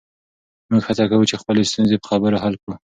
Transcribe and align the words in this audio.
موږ 0.69 0.81
هڅه 0.87 1.03
کوو 1.11 1.29
چې 1.29 1.39
خپلې 1.41 1.69
ستونزې 1.71 1.95
په 1.99 2.07
خبرو 2.11 2.41
حل 2.43 2.53
کړو. 2.61 2.75